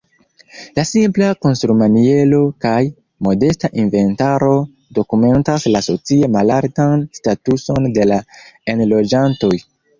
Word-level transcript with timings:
La 0.77 0.83
simpla 0.91 1.27
konstrumaniero 1.45 2.39
kaj 2.65 2.79
modesta 3.27 3.71
inventaro 3.83 4.51
dokumentas 5.01 5.69
la 5.77 5.85
socie 5.91 6.33
malaltan 6.39 7.07
statuson 7.21 7.91
de 8.01 8.11
la 8.15 8.23
enloĝantoj. 8.77 9.57